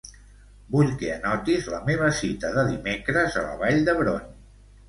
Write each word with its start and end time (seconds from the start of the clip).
Vull 0.75 0.87
que 1.01 1.11
anotis 1.15 1.69
la 1.73 1.83
meva 1.91 2.09
cita 2.21 2.51
de 2.57 2.65
dimecres 2.73 3.39
a 3.43 3.47
la 3.49 3.55
Vall 3.63 3.81
d'Hebron. 3.91 4.29